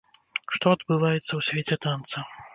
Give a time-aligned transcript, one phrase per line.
[0.55, 2.27] Што адбываецца ў свеце танца?